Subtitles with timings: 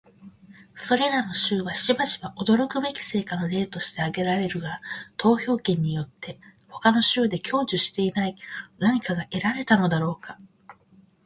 [0.73, 4.79] それらの州はしばしば驚くべき成果の例として挙げられるが、
[5.15, 6.39] 投票権によって
[6.69, 8.35] 他の州で享受していない
[8.79, 10.39] 何かが得られたのだろうか？